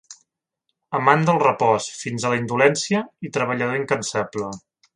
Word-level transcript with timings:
Amant 0.99 1.25
del 1.27 1.41
repòs, 1.43 1.89
fins 2.05 2.25
a 2.25 2.31
la 2.35 2.39
indolència, 2.41 3.03
i 3.29 3.31
treballador 3.37 3.79
incansable. 3.83 4.51